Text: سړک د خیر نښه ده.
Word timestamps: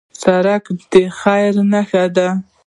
سړک 0.21 0.63
د 0.91 0.93
خیر 1.19 1.53
نښه 1.71 2.05
ده. 2.15 2.29